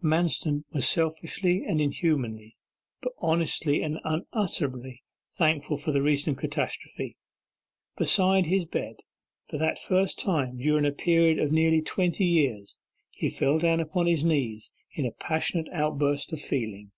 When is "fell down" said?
13.30-13.80